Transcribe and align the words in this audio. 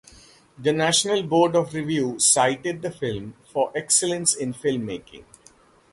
The 0.57 0.73
National 0.73 1.21
Board 1.21 1.55
of 1.55 1.75
Review 1.75 2.17
cited 2.17 2.81
the 2.81 2.89
film 2.89 3.35
for 3.45 3.71
Excellence 3.75 4.33
In 4.33 4.51
Filmmaking. 4.51 5.25